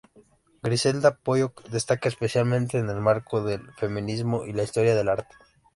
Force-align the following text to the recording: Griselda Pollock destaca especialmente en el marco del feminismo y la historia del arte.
Griselda 0.63 1.15
Pollock 1.17 1.63
destaca 1.69 2.09
especialmente 2.09 2.79
en 2.79 2.89
el 2.89 2.99
marco 3.01 3.43
del 3.43 3.71
feminismo 3.75 4.45
y 4.47 4.51
la 4.51 4.63
historia 4.63 4.95
del 4.95 5.09
arte. 5.09 5.35